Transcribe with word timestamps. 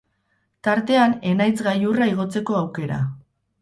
Tartean 0.67 1.15
Enaitz 1.33 1.55
gailurra 1.69 2.11
igotzeko 2.17 2.61
aukera. 2.65 3.03